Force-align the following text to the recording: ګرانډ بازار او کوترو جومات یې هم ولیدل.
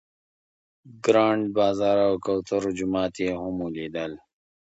ګرانډ 1.03 1.43
بازار 1.57 1.97
او 2.07 2.13
کوترو 2.25 2.69
جومات 2.77 3.13
یې 3.25 3.29
هم 3.41 3.55
ولیدل. 3.65 4.11